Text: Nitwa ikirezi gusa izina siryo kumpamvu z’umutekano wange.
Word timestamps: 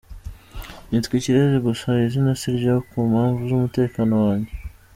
Nitwa 0.87 1.13
ikirezi 1.19 1.57
gusa 1.67 1.87
izina 2.05 2.31
siryo 2.41 2.73
kumpamvu 2.89 3.41
z’umutekano 3.49 4.13
wange. 4.25 4.51